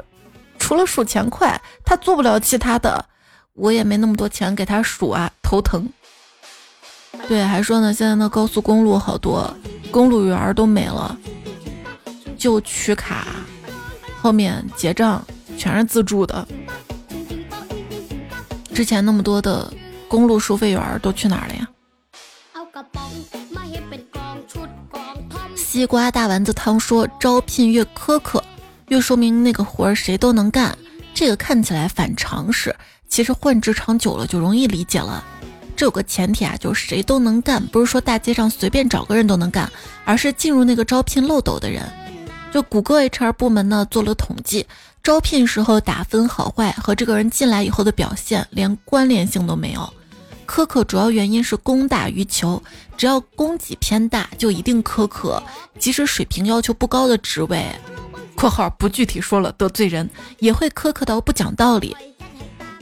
[0.60, 3.06] 除了数钱快，他做不了其他的，
[3.54, 5.88] 我也没那么多钱给他数啊，头疼。
[7.28, 9.52] 对，还说呢，现在的高速公路好多
[9.92, 11.18] 公路员都没了，
[12.38, 13.28] 就取卡，
[14.22, 15.26] 后面结账
[15.58, 16.48] 全是自助的。
[18.74, 19.74] 之前那么多的
[20.08, 21.68] 公路收费员都去哪儿了呀？
[25.56, 28.44] 西瓜大丸子汤说，招聘越苛刻，
[28.88, 30.78] 越说明那个活儿谁都能干。
[31.14, 32.76] 这个看起来反常识，
[33.10, 35.24] 其实混职场久了就容易理解了。
[35.76, 39.70] 这有个前提啊，就是谁都能干，不是说大街上随便找个人都能干，
[40.06, 41.84] 而是进入那个招聘漏斗的人。
[42.52, 44.66] 就谷歌 HR 部门呢做了统计，
[45.04, 49.94] 招聘时候打分好坏和这个人进来以后的表现连关联性都没有。
[50.48, 52.62] 苛刻主要原因是供大于求，
[52.96, 55.44] 只要供给偏大就一定苛刻，
[55.78, 57.66] 即使水平要求不高的职位
[58.38, 61.98] （括号不具体说了得罪人）也会苛刻到不讲道理。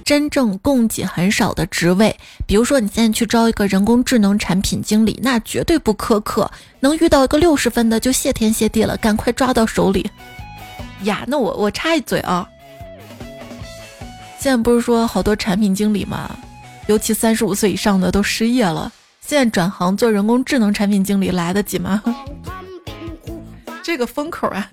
[0.03, 2.15] 真正供给很少的职位，
[2.45, 10.07] 比如说你现在去招一个人工智能产品经理，那绝对不苛刻，能遇到一个六十分的就谢天谢地了，赶快抓到手里。
[11.03, 12.47] 呀，那我我插一嘴啊，
[14.37, 16.29] 现在不是说好多产品经理嘛，
[16.87, 18.91] 尤其三十五岁以上的都失业了，
[19.21, 22.03] 现在转行做人工智能产品经理来得及吗？
[23.81, 24.69] 这个风口啊。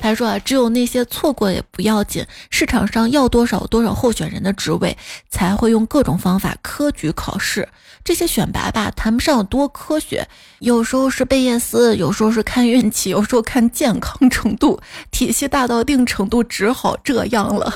[0.00, 4.96] 他说啊，只有那些错过也不要紧，市场上要多少多少候选人的职位，
[5.28, 7.68] 才会用各种方法科举考试。
[8.04, 10.28] 这些选拔吧，谈不上有多科学，
[10.60, 14.80] 有时候是贝叶斯，有时候是看运气，有时候看健康程度，
[15.10, 17.74] 体系大到一定程度，只好这样了，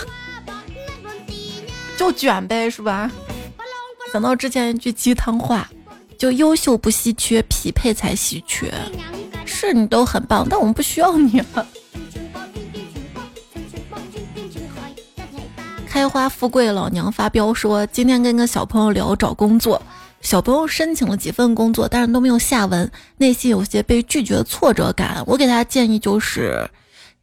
[1.96, 3.10] 就卷呗，是吧？
[4.12, 5.68] 想到之前一句鸡汤话，
[6.16, 8.72] 就优秀不稀缺，匹配才稀缺。
[9.44, 11.66] 是你都很棒，但我们不需要你了。
[15.90, 19.82] 开花富贵老娘发飙说，今天跟个小朋友聊找工作，
[20.20, 25.24] 小朋友申请了几份工作，但是都没有下文，内心有些被拒绝的挫折感。
[25.26, 26.70] 我给他建议就是：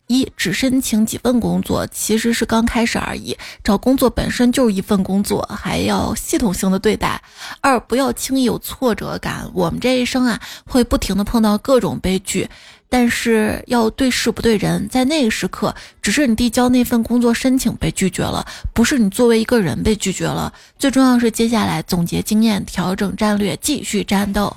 [0.08, 7.22] 一，只申请几份工作，其实是刚开始而已，找工作本身就是一份工作，还要系统性的对待；
[7.62, 12.50] 二，不要轻易有挫折感，我们这一生啊，会不停的碰到各种悲剧。
[12.90, 20.54] 但是要对事不对人，在那个时刻，只是你递交那份工作申请被拒绝了，不是你作为一个人被拒绝了。
[20.80, 24.56] 最重要是接下来总结经验，调整战略，继续战斗。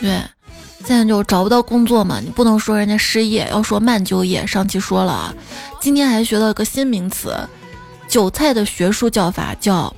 [0.00, 0.22] 对，
[0.84, 4.46] 现在就找不到工作嘛，你不能说人家失业，要说慢就业。
[4.46, 5.34] 上期说了啊，
[5.80, 7.34] 今天还学到一个新名词，
[8.06, 9.94] 韭菜的学术叫法叫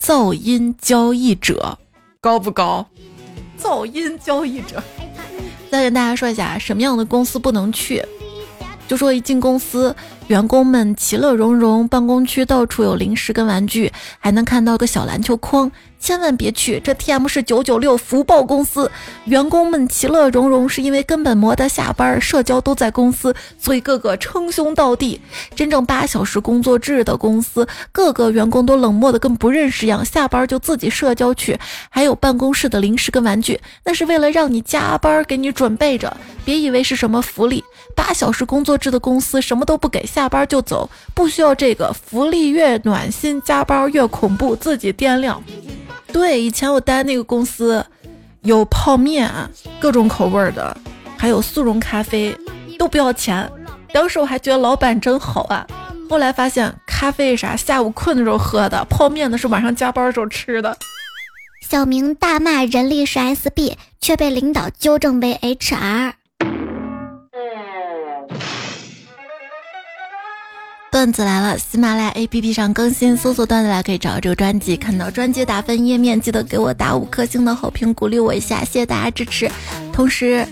[0.00, 1.78] 噪音交易者，
[2.20, 2.86] 高不高？
[3.64, 4.82] 噪音交易者，
[5.70, 8.04] 再跟大家说一下什么样的公司不能去。
[8.86, 9.96] 就说一进公司，
[10.26, 15.72] 员工们其乐融融，办公区到处有零食跟玩具，还能看到个小篮球框。
[16.04, 18.90] 千万别去，这 TM 是九九六福报公司，
[19.24, 25.18] 员工们其乐融融，是因为根本没得下班，社交都在公司，所以个个称兄道弟。
[25.56, 31.58] 真正八小时工作制的公司，个个员工都冷漠的跟不认识一样，下班就自己社交去。
[31.88, 36.14] 还有办公室的零食跟玩具，那是为了让你加班给你准备着，
[36.44, 37.64] 别以为是什么福利。
[37.96, 45.42] 八小时工作制的公司什么都不给，下班就走，不需要这个福利，越暖心，加班越恐怖，自己掂量。
[46.14, 47.84] 对，以前我待那个公司，
[48.42, 49.28] 有泡面，
[49.80, 50.74] 各种口味的，
[51.18, 52.32] 还有速溶咖啡，
[52.78, 53.50] 都不要钱。
[53.92, 55.66] 当时我还觉得老板真好啊。
[56.08, 60.78] 后来发现，咖啡啥下午困的时候喝的，泡面呢是晚上加班的时候吃的。
[61.68, 66.12] 小明大骂人力是 SB，却被领导纠正为 HR。
[70.94, 74.76] 段子来了，喜马拉雅 APP 上更新，搜索段子来可以找到这个专辑。
[74.76, 79.50] 看到专辑打分页面，记得给我打五颗星的好评，鼓励我一下，谢谢大家支持。
[79.92, 80.46] 同时，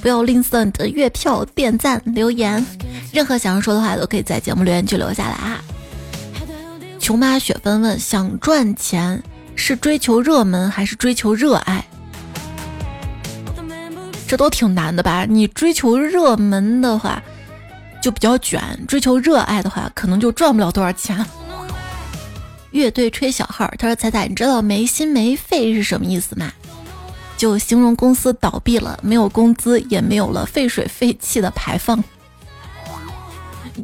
[0.00, 2.64] 不要吝啬你的月票、点赞、留言，
[3.12, 5.60] 任何想要说的话都可以在节目留言区留下来啊。
[7.00, 9.20] 穷妈雪芬问：想赚钱
[9.56, 11.84] 是追求热门还是追求热爱？
[14.28, 15.26] 这都挺难的吧？
[15.28, 17.20] 你追求热门的话。
[18.00, 21.24] 就比较卷，追求热爱的话，可能就赚不了多少钱。
[22.70, 26.52] 乐队吹小号，他说：“彩彩，你知道没心没肺是什么意思吗？
[27.36, 32.02] 就形容公司倒闭了，没有工资，也没有了废水废气的排放。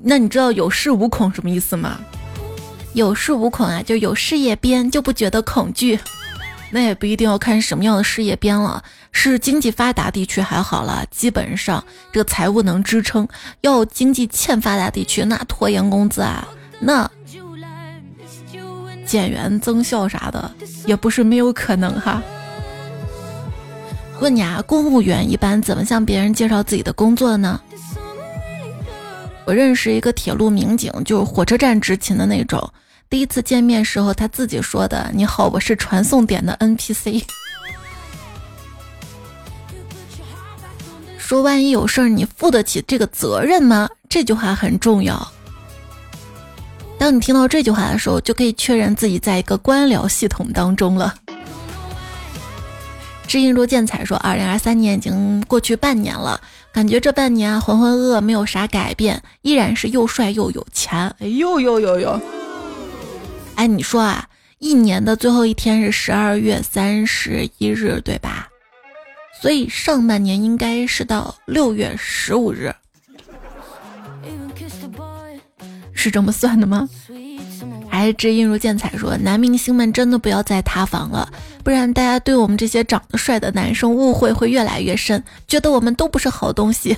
[0.03, 1.98] 那你知道有恃无恐什么意思吗？
[2.92, 5.98] 有恃无恐啊，就有事业编就不觉得恐惧。”
[6.74, 8.82] 那也不一定要看什么样的事业编了，
[9.12, 13.28] 是经济发达地区还好了，基本上这个财务能支撑。
[13.60, 16.48] 要经济欠发达地区，那拖延工资啊，
[16.80, 17.08] 那
[19.06, 20.50] 减员增效啥的
[20.84, 22.20] 也不是没有可能哈。
[24.18, 27.60] 问你啊，公务员一般怎么向别人介绍自己的工作呢？
[29.44, 32.68] 我认识一个铁路民警，就是火车站执勤的那种。
[33.14, 37.22] 第一次见面时候，他自己说的：“你好，我是传送点的 NPC。”
[41.16, 43.88] 说万一有事儿，你负得起这个责任吗？
[44.09, 45.31] 这句话很重要。
[46.98, 51.14] 当你听到这句话的时候，就可以确认自己在一个官僚系统当中了。
[53.29, 56.40] 知音若见彩说：“二零二三年已经过去半年了，
[56.72, 62.20] 感觉这半年浑浑噩噩，没有啥改变，依然是又帅又有钱。”哎呦呦呦呦！
[63.56, 68.48] 哎，你说啊，一年的最后一天是十二月三十一日，对吧？
[69.40, 72.74] 所以上半年应该是到六月十五日，
[75.92, 76.88] 是这么算的吗？
[77.88, 86.96] 还是知音如见彩说，男明星们真的不要再塌房了，不然大家对我们这些长得帅的男生误会会越来越深，觉得我们都不是好东西。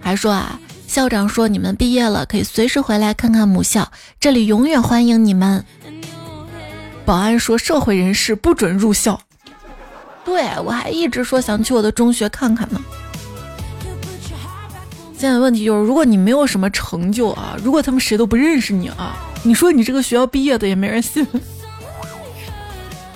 [0.00, 0.58] 还说啊。
[0.94, 5.64] 校长说：“你们毕业了，可以随时回来看看母校，这里永远欢迎你们。”
[7.04, 9.20] 保安说：“社会人士不准入校。”
[10.24, 12.80] 对我还一直说想去我的中学看看呢。
[15.18, 21.26] 现在问题就是，如果你没有什么成就啊，如果他们谁都不认识你啊，你说你这个学校毕业的也没人信。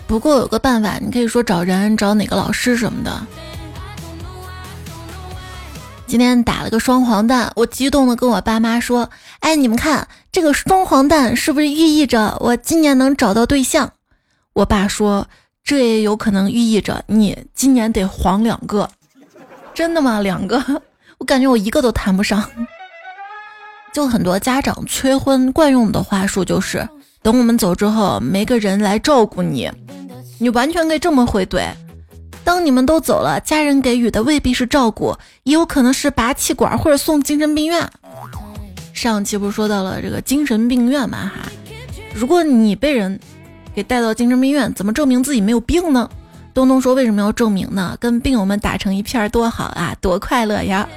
[0.09, 3.25] 不过有个办法，你可以说找人，找哪个老师什么的。
[6.09, 13.92] 今天打了个双黄蛋，我激动的跟我爸妈说：“哎，你们看这个双黄蛋是不是寓意着我今年能找到对象？”
[14.55, 15.29] 我爸说
[15.62, 18.88] ：“这也有可能寓意着你今年得黄两个。”
[19.75, 20.21] 真的吗？
[20.23, 20.59] 两个？
[21.18, 22.42] 我感觉我一个都谈不上。
[23.92, 26.88] 就很多家长催婚惯用的话术就是：
[27.23, 29.71] 等我们走之后，没个人来照顾你。
[30.38, 31.68] 你完全可以这么回怼。
[32.48, 37.87] 当你们都走了，家人给予的未必是照顾，也有可能是拔气管或者送精神病院。
[38.94, 41.52] 上期不是说到了这个精神病院嘛哈？
[42.14, 43.20] 如果你被人
[43.74, 46.08] 给带到精神病院，怎么证明自己没有病呢？
[46.54, 47.94] 东东说为什么要证明呢？
[48.00, 50.88] 跟病友们打成一片多好啊，多快乐呀！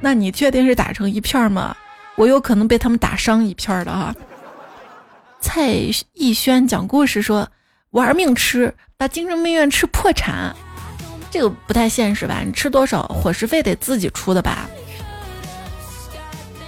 [0.00, 1.76] 那你确定是打成一片吗？
[2.14, 4.14] 我有可能被他们打伤一片的哈。
[5.40, 5.72] 蔡
[6.14, 7.48] 逸轩讲故事说。
[7.90, 10.54] 玩命吃，把精神病院吃破产，
[11.30, 12.42] 这个不太现实吧？
[12.44, 14.68] 你吃多少伙食费得自己出的吧？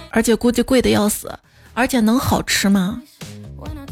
[0.09, 1.31] 而且估计贵的要死，
[1.75, 2.99] 而且能好吃吗？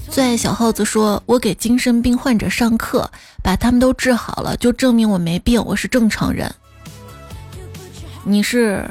[0.10, 3.08] 最爱小耗子说：“我给精神病患者上课，
[3.44, 6.52] 把他们都治好了，就证明我没病，我是正常人。”
[8.26, 8.89] 你是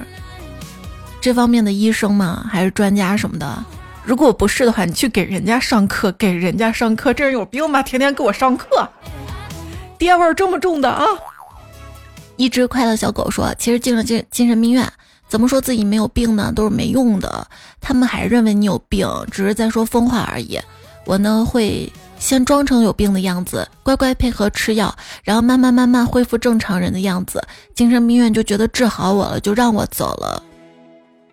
[1.21, 2.47] 这方面的医生吗？
[2.49, 3.65] 还是专家什么的？
[4.05, 7.83] 如果不是的话，你去给人家上课，给人家上课，这人有病吗？
[7.83, 8.89] 天天给我上课，
[10.01, 11.05] 爹味儿这么重的啊！
[12.37, 14.91] 一只快乐小狗说：“其实进了精精神病院，
[15.29, 16.51] 怎么说自己没有病呢？
[16.57, 17.47] 都是没用的。
[17.83, 20.59] 他们还认为你有病，只是在说疯话而已。
[21.05, 27.47] 我呢，会先装成有病的样子，乖乖配合吃药，然后慢慢慢慢恢复正常人的样子。
[27.75, 30.43] 精神病院就觉得治好我了，就让我走了。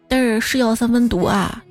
[0.10, 1.64] 但是是药三分毒啊，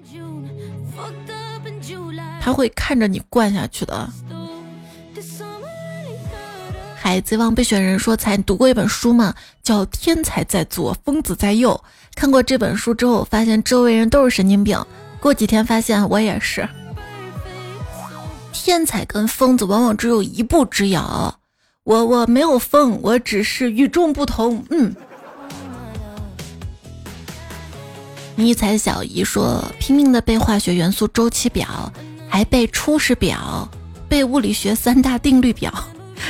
[2.41, 4.09] 他会看着你灌下去的。”
[7.07, 9.33] 海贼王备选人说：“才读过一本书吗？
[9.63, 11.81] 叫《天才在左，疯子在右》。
[12.17, 14.77] 看过这本书之后，发现周围人都是神经病。
[15.21, 16.69] 过几天发现我也是。
[18.53, 21.33] 天才跟疯子往往只有一步之遥。
[21.85, 24.65] 我我没有疯，我只是与众不同。
[24.71, 24.93] 嗯。”
[28.35, 31.93] 尼采小姨说：“拼命的背化学元素周期表，
[32.29, 33.69] 还背初始表，
[34.09, 35.73] 背物理学三大定律表。”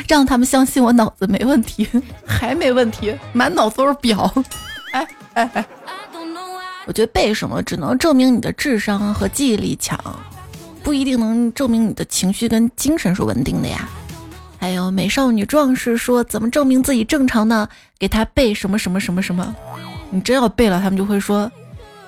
[0.08, 1.88] 让他们相信我脑子没问题，
[2.26, 4.32] 还没问题，满脑子都是表。
[4.92, 5.66] 哎哎哎，
[6.86, 9.98] 我觉得背什么只能证明你的智商和记忆力强，
[10.82, 13.88] 不一定能证明你的情绪跟精神是稳定的呀。
[14.58, 17.68] 还有美少女壮士说，怎么证明自己正常呢？
[17.98, 19.54] 给他背什么什么什么什么，
[20.10, 21.50] 你真要背了，他们就会说，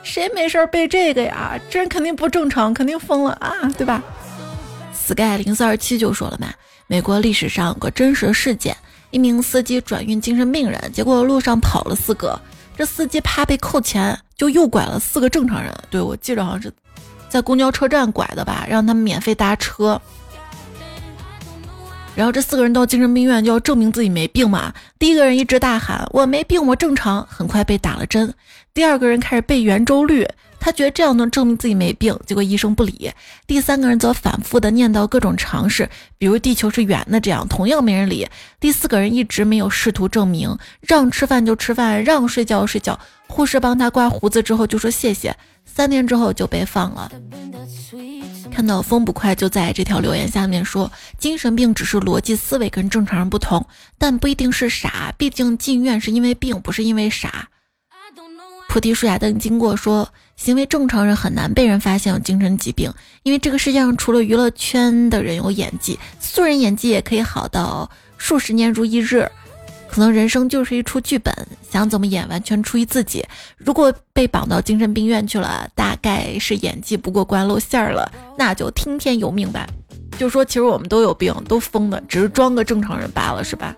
[0.02, 1.58] 谁没事背这个呀？
[1.68, 4.02] 这人肯定不正常，肯定疯了啊，对吧
[4.94, 6.48] ？sky 零四二七就说了嘛。
[6.90, 8.74] 美国历史上有个真实事件：
[9.10, 12.40] 一名司机转运精神病人，结果路上跑了四个，
[12.78, 15.70] 这司机怕被扣钱，就又拐了四个正常人。
[15.90, 16.72] 对我记着好像是
[17.28, 20.00] 在公交车站拐的吧，让他们免费搭车。
[22.14, 24.72] 然后这四个人到精神病院就要证明自己没病嘛。
[24.98, 28.32] 第一个人一直大喊：“我没病，我正常。”很快被打了针。
[28.72, 30.26] 第二个人开始背圆周率。
[30.60, 33.10] 他觉得这样能证明自己没病，结果医生不理。
[33.46, 35.88] 第三个人则反复的念叨各种常识，
[36.18, 38.28] 比如地球是圆的，这样同样没人理。
[38.60, 42.98] 第四个人一直没有试图证明，让吃饭就吃饭，让睡觉睡觉。
[43.28, 45.36] 护士帮他刮胡子之后就说谢谢。
[45.64, 47.10] 三天之后就被放了。
[48.50, 53.64] 看到风不快就在这条留言下面说，精神病只是逻辑思维跟正常人不同，
[53.96, 55.14] 但不一定是傻。
[55.16, 57.48] 毕竟进院是因为病，不是因为傻。
[58.78, 62.88] 菩提树下灯经过说，行为正常人很难被人发现有精神疾病，
[63.24, 69.28] 因为这个世界上除了娱乐圈的人有演技，素人演技也可以好到数十年如一日。
[69.88, 71.34] 可能人生就是一出剧本，
[71.68, 73.26] 想怎么演完全出于自己。
[73.56, 79.66] 如果被绑到精神病院去了，大概是演技不过关露馅儿了，那就听天由命吧。
[80.16, 83.74] 就说其实我们都有病，都疯的，只是装个正常人罢了，是吧？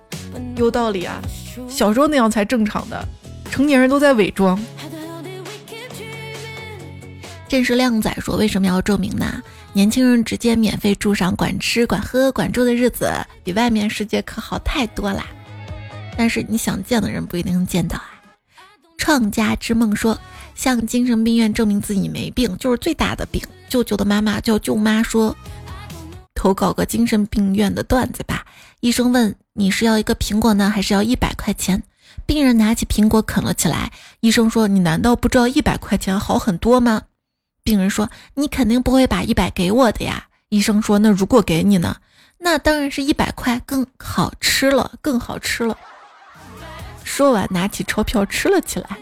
[0.57, 1.22] 有道理啊，
[1.70, 3.09] 小时候那样才正常的。
[3.51, 4.59] 成年人都在伪装。
[7.48, 9.42] 这是靓仔说：“为什么要证明呢？
[9.72, 15.26] 年轻人直接免费住上、管吃、管喝、管住的日子，比外面世界可好太多啦。
[16.16, 18.22] 但是你想见的人不一定能见到啊。”
[18.96, 20.16] 创家之梦说
[20.55, 25.36] ：“向精神病院证明自己没病，就是最大的病。”舅舅的妈妈叫舅妈说
[26.34, 28.44] ：“投稿个精神病院的段子吧。”
[28.78, 31.82] 医生问：“你是要一个苹果呢，还是要一百块钱？”
[32.26, 33.92] 病人拿起苹果啃了起来。
[34.20, 37.02] 医生说：“你难道不知道一百块钱好很多吗？”
[37.62, 41.96] 病人说：“你肯定不会把一百给我的呀。”医生说：“那如果给你呢？
[42.38, 45.76] 那当然是一百块更好吃了，更好吃了。”
[47.04, 48.96] 说完，拿起钞票吃了起来。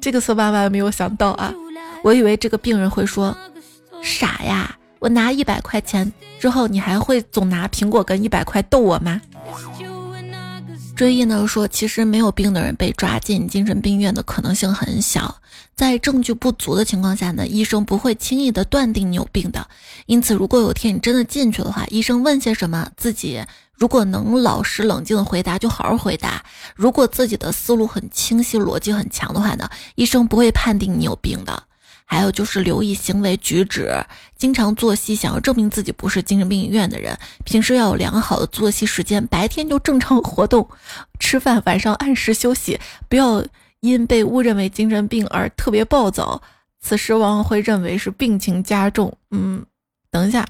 [0.00, 1.52] 这个是万万没有想到啊！
[2.02, 3.36] 我以为这个病人会说
[4.02, 9.20] ：“傻呀，我拿一百块钱之后，你还会总拿苹果跟一百块逗我吗？”
[10.96, 15.42] 追忆呢说，其实没有病的人被抓进精神病院的可能性很小，
[15.74, 19.68] 在证据不足的情况下呢，医生不会轻易的断定你有病的。
[20.06, 23.44] 因此，如果有天你真的进去的话，医生问些什么，自己
[23.74, 26.42] 如果能老实冷静的回答，就好好回答。
[26.74, 31.62] 如果自己的思路很清晰，逻辑很强的话呢，医生不会判定你有病的。
[32.08, 33.92] 还有就是留意行为举止，
[34.36, 40.66] 经常作息，想要证明自己不是精神病医院的人，平时要有良好的作息时间，白天就正常活动，
[41.18, 43.44] 吃饭，晚上按时休息，不要
[43.80, 46.40] 因被误认为精神病而特别暴躁，
[46.80, 49.12] 此时往往会认为是病情加重。
[49.32, 49.66] 嗯，
[50.10, 50.46] 等一下，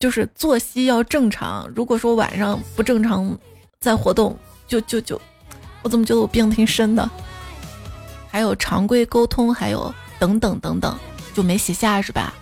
[0.00, 3.38] 就是作息要正常，如果说晚上不正常
[3.78, 4.36] 在活动，
[4.66, 5.20] 就就就，
[5.82, 7.08] 我怎么觉得我病挺深的？
[8.28, 9.94] 还有常规沟通，还有。
[10.18, 10.98] 等等等等，
[11.34, 12.34] 就没写下是吧？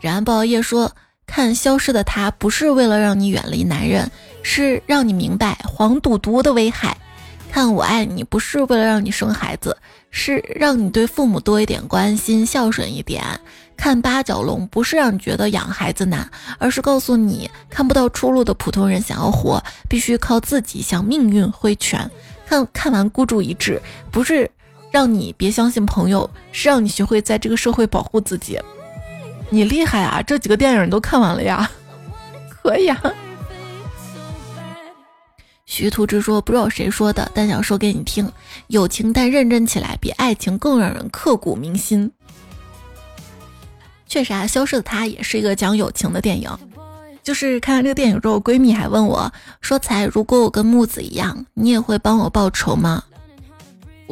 [0.00, 0.90] 然不熬夜说，
[1.26, 4.10] 看消失的他不是为了让你远离男人，
[4.42, 6.96] 是让你明白黄赌毒的危害。
[7.50, 9.76] 看我爱你不是为了让你生孩子，
[10.10, 13.22] 是让你对父母多一点关心，孝顺一点。
[13.76, 22.10] 看八角笼不是让你觉得养孩子难，而是告诉你看不到出路的普通人想要活，必须靠自己向命运挥拳。
[22.46, 23.80] 看看完孤注一掷，
[24.10, 24.50] 不是
[24.92, 28.60] 让你别相信朋友，是让你学会在这个社会保护自己。
[29.48, 30.22] 你厉害啊！
[30.22, 31.68] 这几个电影都看完了呀？
[32.48, 33.02] 可以啊。
[35.64, 38.30] 徐图之说不知道谁说的，但想说给你听：
[38.66, 42.10] 友情但认真起来，比爱情更让人刻骨铭心。
[44.06, 46.50] 确实啊，消失的她也是一个讲友情的电影。
[47.22, 53.02] 就是看完这个电影之后，闺蜜还问我说：“才，如果我跟木子一样，你也会帮我报仇吗？”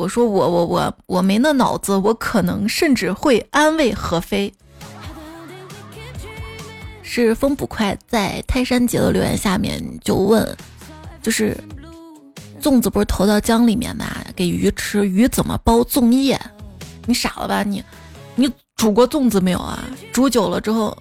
[0.00, 4.50] 我说：“我我我我没那脑子，我可能甚至会安慰何飞。”
[7.02, 10.56] 是风捕快在泰山节的留言下面就问。
[11.22, 11.54] 就是
[12.62, 16.40] 粽子不是投到江里面嘛，给鱼吃，鱼怎么包粽叶？
[17.04, 17.84] 你傻了吧你？
[18.36, 19.84] 你煮过粽子没有啊？
[20.14, 20.96] 煮久了之后，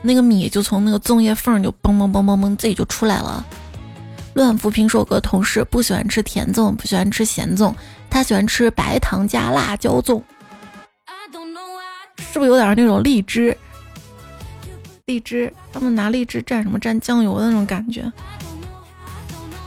[0.00, 3.44] 那个米就从那个粽叶缝就嘣嘣嘣嘣嘣自己就出来了。
[4.34, 7.74] 乱扶贫说，有个同事不喜欢吃甜粽，不喜欢吃咸粽，
[8.08, 10.22] 他喜欢吃白糖加辣椒粽，
[12.32, 13.56] 是不是有点那种荔枝？
[15.06, 16.78] 荔枝，他们拿荔枝蘸什么？
[16.78, 18.12] 蘸酱油的那种感觉。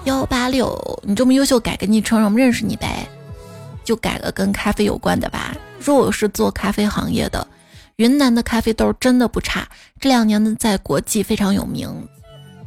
[0.05, 3.07] 幺八六，你这么优秀，改个昵称让我们认识你呗，
[3.83, 5.55] 就改个跟咖啡有关的吧。
[5.79, 7.45] 说我是做咖啡行业的，
[7.97, 9.67] 云南的咖啡豆真的不差，
[9.99, 12.07] 这两年呢在国际非常有名，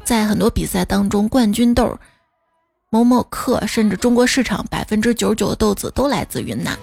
[0.04, 1.98] 在很多比赛当中冠军豆，
[2.90, 6.78] 某某克甚至中国市场百分之九十九的豆子都来自云南。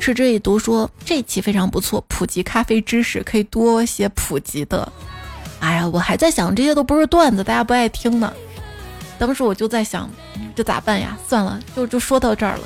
[0.00, 4.92] 是这一读说这期非常不错，普及咖啡知识可以多些普及的。
[5.60, 8.32] 哎呀，我还在想这些都不是段子，大家不爱听呢。
[9.18, 10.10] 当时我就在想，
[10.54, 11.16] 这咋办呀？
[11.26, 12.64] 算了，就就说到这儿了。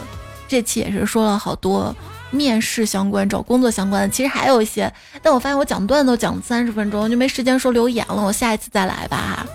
[0.49, 1.95] 这期也是说了好多
[2.33, 4.93] 面试相关、找工作相关的，其实还有一些，
[5.23, 8.21] 但我发现我讲段子都讲三十分钟，就没时间说留言了。
[8.21, 9.47] 我下一次再来吧。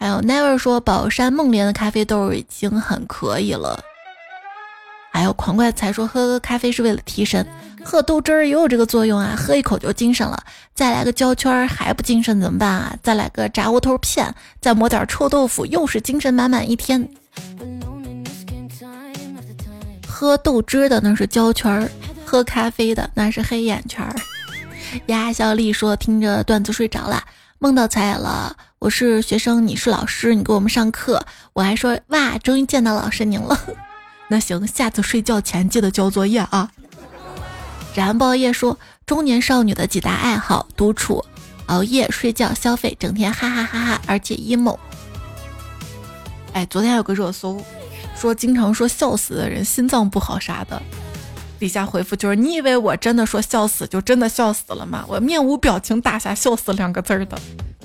[0.00, 3.78] 还有 Never 说宝山梦莲的咖啡豆已经很可以了。
[5.12, 7.46] 还有狂怪才说喝咖啡是为了提神。
[7.84, 10.42] 喝豆汁儿也有这个作用啊，喝一口就精神了。
[10.74, 12.96] 再来个胶圈还不精神怎么办啊？
[13.02, 17.06] 再来个炸窝头片，再抹点臭豆腐，又是精神满满一天。
[20.08, 21.90] 喝豆汁的那是胶圈儿，
[22.24, 24.06] 喝咖啡的那是黑眼圈。
[25.06, 27.22] 鸭小丽说听着段子睡着了，
[27.58, 28.56] 梦到彩了。
[28.80, 31.22] 我是学生，你是老师，你给我们上课，
[31.52, 33.60] 我还说哇，终于见到老师您了。
[34.28, 36.70] 那行，下次睡觉前记得交作业啊。
[37.94, 41.22] 燃爆夜说：中年少女的几大爱好：独处、
[41.66, 44.78] 熬夜、睡觉、消费，整天哈哈哈哈，而且 emo。
[46.54, 47.62] 哎，昨天有个热搜，
[48.16, 50.80] 说经常说笑死的人心脏不好啥的，
[51.58, 55.04] 底下回复就是：你以为我真的说笑死就真的笑死了吗？
[55.06, 57.38] 我面无表情打下笑死两个字儿的，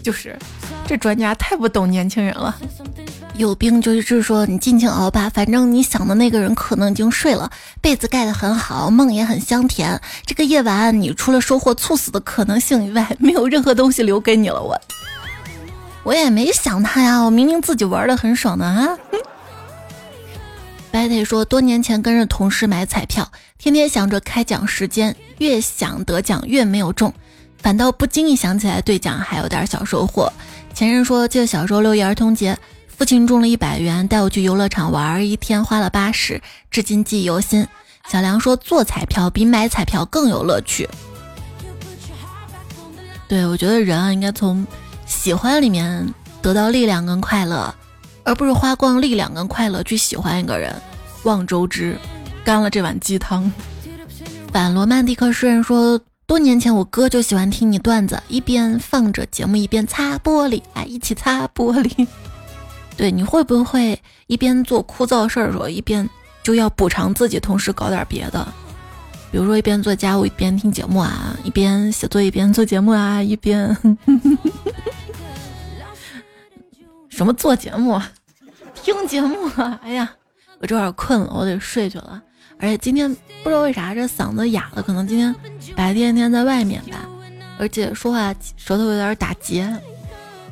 [0.06, 0.38] 就是
[0.86, 2.56] 这专家太不懂年轻人了。
[3.38, 7.50] 有病就是说你尽情熬吧，反正你想的那个人可能已经睡了，
[7.82, 10.00] 被子盖得很好，梦也很香甜。
[10.28, 14.62] 这个夜晚你除了收获猝死的可能性以外，没有任何东西留给你了。
[14.62, 14.80] 我，
[16.04, 18.96] 我也没想他呀，我明明自己玩的很爽的啊。
[20.92, 27.12] 白腿说，多年前跟着同事买彩票，天天想着开奖时间，越想得奖越没有中，
[27.66, 30.32] 反倒不经意想起来兑奖还有点小收获。
[30.76, 32.56] 前任说，记得小时候六一儿童节。
[32.96, 36.40] 父亲中了一百元，带我去游乐场玩一天，花了八十，
[36.70, 37.68] 至今记忆犹新。
[38.08, 40.88] 小梁说做彩票比买彩票更有乐趣。
[43.28, 44.64] 对我觉得人啊，应该从
[45.08, 46.08] 喜欢里面
[46.44, 47.74] 得到力量跟快乐，
[48.24, 50.72] 而不是花光力量跟快乐去喜欢一个人。
[51.24, 51.98] 望周知，
[52.44, 53.52] 干了这碗鸡汤。
[54.54, 62.08] 反罗曼蒂克诗人说，多年前我哥就喜欢听你段子，一边放着节目一边擦玻璃，来一起擦玻璃。
[62.98, 66.10] 对，你会不会一边做枯燥事儿的时候，一边
[66.42, 68.48] 就要补偿自己，同时搞点别的？
[69.32, 73.78] 比如说一边做家务一边听节目啊，一边写作一边做节目啊，一边
[77.10, 78.02] 什么做节目、
[78.82, 79.80] 听节目啊？
[79.84, 80.12] 哎呀，
[80.60, 82.24] 我这会儿困了，我得睡去了。
[82.60, 85.36] 而且今天不知道为啥这嗓子哑了，可能今天
[85.76, 87.08] 白天天在外面吧，
[87.60, 89.68] 而且说话舌头有点打结。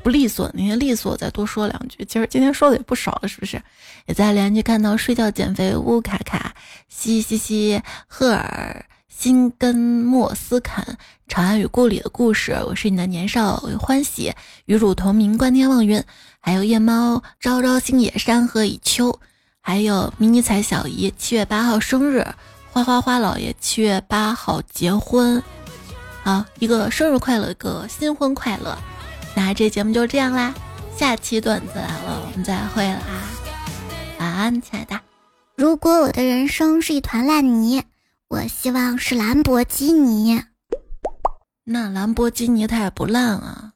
[0.04, 2.04] 不利索，那天利索，再多说两句。
[2.04, 3.62] 其实今天说的也不少了，是不是？
[4.06, 6.54] 也在连续看到睡觉减肥乌卡卡
[6.90, 10.84] 西西西赫尔辛根莫斯坎，
[11.30, 14.34] 《长安与故里的故事》，我是你的年少欢喜，
[14.66, 16.04] 与汝同名，观天望云，
[16.42, 19.18] 还有夜猫朝朝星野山河已秋，
[19.66, 22.28] 还有迷你彩小姨七月八号生日，
[22.70, 25.42] 花花花老爷七月八号结婚，
[26.22, 28.78] 好一个生日快乐，一个新婚快乐。
[29.34, 30.54] 那这节目就这样啦，
[30.98, 33.00] 下期段子来了，我们再会啦，
[34.20, 35.00] 晚安，亲爱的。
[35.56, 37.82] 如果我的人生是一团烂泥。
[38.30, 40.42] 我希望是兰博基尼，
[41.64, 43.73] 那兰博基尼它也不烂啊。